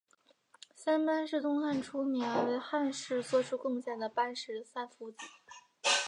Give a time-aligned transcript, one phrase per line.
[0.73, 5.17] 三班是东汉初年为汉室作出贡献的班氏三父子。